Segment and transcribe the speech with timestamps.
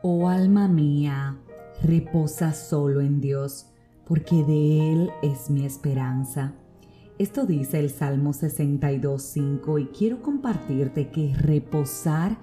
[0.00, 1.36] Oh alma mía,
[1.82, 3.66] reposa solo en Dios,
[4.06, 6.54] porque de Él es mi esperanza.
[7.18, 12.38] Esto dice el Salmo 62.5 y quiero compartirte que reposar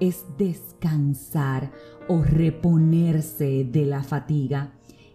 [0.00, 1.72] es descansar
[2.08, 4.74] o reponerse de la fatiga.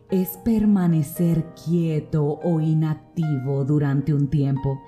[0.10, 4.82] Es permanecer quieto o inactivo durante un tiempo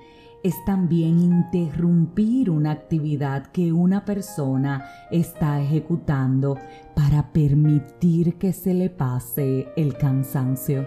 [0.46, 6.56] es también interrumpir una actividad que una persona está ejecutando
[6.94, 10.86] para permitir que se le pase el cansancio.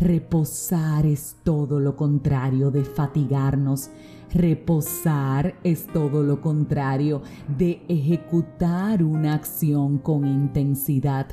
[0.00, 3.90] Reposar es todo lo contrario de fatigarnos.
[4.34, 7.22] Reposar es todo lo contrario
[7.56, 11.28] de ejecutar una acción con intensidad.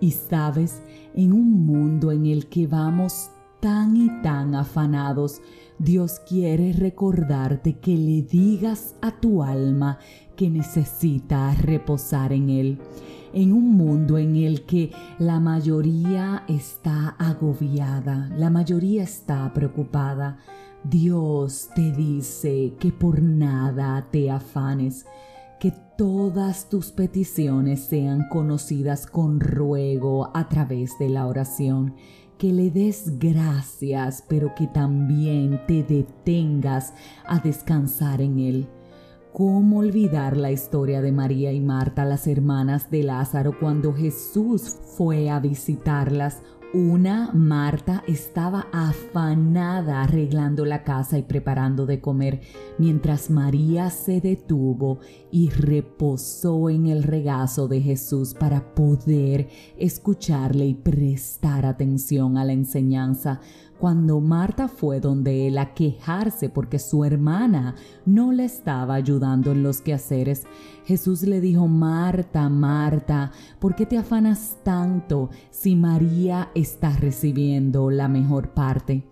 [0.00, 0.80] Y sabes,
[1.14, 3.30] en un mundo en el que vamos
[3.60, 5.42] tan y tan afanados,
[5.80, 9.98] Dios quiere recordarte que le digas a tu alma
[10.36, 12.78] que necesita reposar en Él.
[13.32, 20.36] En un mundo en el que la mayoría está agobiada, la mayoría está preocupada,
[20.84, 25.06] Dios te dice que por nada te afanes,
[25.58, 31.94] que todas tus peticiones sean conocidas con ruego a través de la oración
[32.40, 36.94] que le des gracias, pero que también te detengas
[37.26, 38.66] a descansar en Él.
[39.34, 45.28] ¿Cómo olvidar la historia de María y Marta, las hermanas de Lázaro, cuando Jesús fue
[45.28, 46.40] a visitarlas
[46.72, 52.42] una Marta estaba afanada arreglando la casa y preparando de comer,
[52.78, 55.00] mientras María se detuvo
[55.32, 59.48] y reposó en el regazo de Jesús para poder
[59.78, 63.40] escucharle y prestar atención a la enseñanza.
[63.80, 69.62] Cuando Marta fue donde él a quejarse porque su hermana no le estaba ayudando en
[69.62, 70.44] los quehaceres,
[70.84, 78.06] Jesús le dijo, Marta, Marta, ¿por qué te afanas tanto si María está recibiendo la
[78.06, 79.08] mejor parte?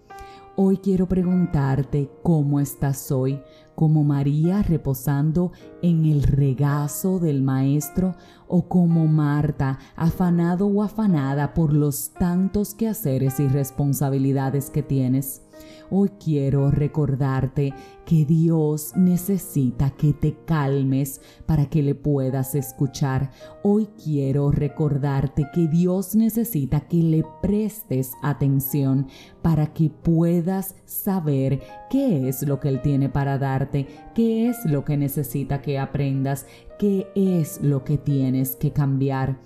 [0.54, 3.40] Hoy quiero preguntarte cómo estás hoy,
[3.78, 5.52] como María reposando
[5.82, 8.16] en el regazo del Maestro
[8.48, 15.47] o como Marta, afanado o afanada por los tantos quehaceres y responsabilidades que tienes.
[15.90, 17.72] Hoy quiero recordarte
[18.04, 23.30] que Dios necesita que te calmes para que le puedas escuchar.
[23.62, 29.08] Hoy quiero recordarte que Dios necesita que le prestes atención
[29.40, 34.84] para que puedas saber qué es lo que Él tiene para darte, qué es lo
[34.84, 36.46] que necesita que aprendas,
[36.78, 39.38] qué es lo que tienes que cambiar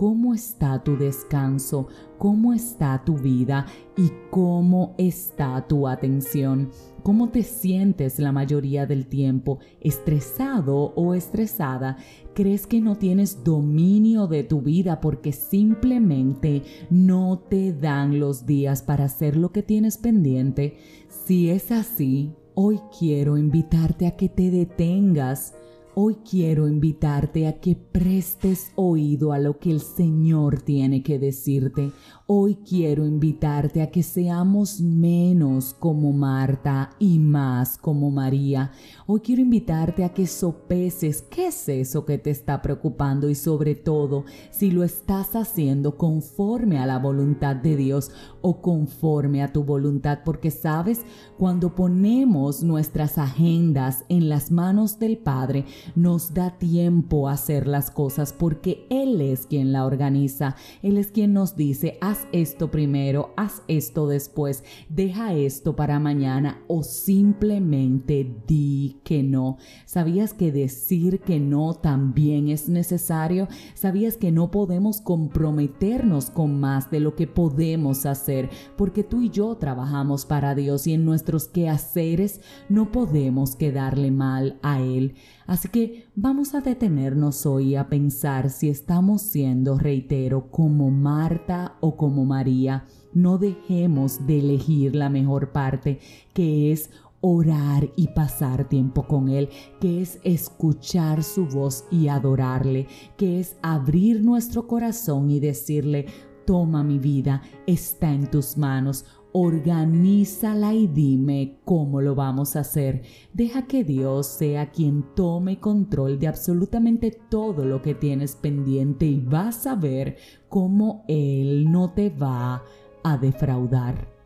[0.00, 3.66] cómo está tu descanso, cómo está tu vida
[3.98, 6.70] y cómo está tu atención.
[7.02, 9.58] ¿Cómo te sientes la mayoría del tiempo?
[9.78, 11.98] ¿Estresado o estresada?
[12.34, 18.80] ¿Crees que no tienes dominio de tu vida porque simplemente no te dan los días
[18.80, 20.78] para hacer lo que tienes pendiente?
[21.10, 25.52] Si es así, hoy quiero invitarte a que te detengas
[25.96, 31.90] Hoy quiero invitarte a que prestes oído a lo que el Señor tiene que decirte.
[32.28, 38.70] Hoy quiero invitarte a que seamos menos como Marta y más como María.
[39.08, 43.74] Hoy quiero invitarte a que sopeses qué es eso que te está preocupando y sobre
[43.74, 48.12] todo si lo estás haciendo conforme a la voluntad de Dios
[48.42, 50.20] o conforme a tu voluntad.
[50.24, 51.00] Porque sabes,
[51.36, 55.64] cuando ponemos nuestras agendas en las manos del Padre,
[55.94, 60.56] nos da tiempo a hacer las cosas porque Él es quien la organiza.
[60.82, 66.62] Él es quien nos dice, haz esto primero, haz esto después, deja esto para mañana
[66.68, 69.58] o simplemente di que no.
[69.86, 73.48] ¿Sabías que decir que no también es necesario?
[73.74, 78.50] ¿Sabías que no podemos comprometernos con más de lo que podemos hacer?
[78.76, 84.58] Porque tú y yo trabajamos para Dios y en nuestros quehaceres no podemos quedarle mal
[84.62, 85.14] a Él.
[85.46, 91.96] Así que vamos a detenernos hoy a pensar si estamos siendo, reitero, como Marta o
[91.96, 92.84] como María.
[93.12, 96.00] No dejemos de elegir la mejor parte,
[96.34, 96.90] que es
[97.20, 99.48] orar y pasar tiempo con Él,
[99.80, 102.86] que es escuchar su voz y adorarle,
[103.16, 106.06] que es abrir nuestro corazón y decirle,
[106.46, 113.02] toma mi vida, está en tus manos Organízala y dime cómo lo vamos a hacer.
[113.32, 119.20] Deja que Dios sea quien tome control de absolutamente todo lo que tienes pendiente y
[119.20, 120.16] vas a ver
[120.48, 122.64] cómo Él no te va
[123.04, 124.19] a defraudar.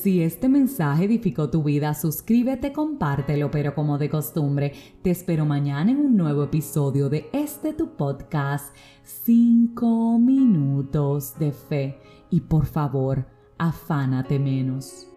[0.00, 4.72] Si este mensaje edificó tu vida, suscríbete, compártelo, pero como de costumbre,
[5.02, 8.72] te espero mañana en un nuevo episodio de este tu podcast,
[9.02, 11.98] 5 minutos de fe.
[12.30, 13.26] Y por favor,
[13.58, 15.08] afánate menos.